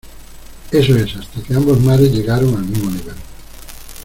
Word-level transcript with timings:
eso 0.71 0.95
es, 0.97 1.15
hasta 1.15 1.43
que 1.43 1.53
ambos 1.53 1.79
mares 1.79 2.11
llegaron 2.11 2.55
al 2.55 2.63
mismo 2.65 2.89
nivel. 2.89 3.15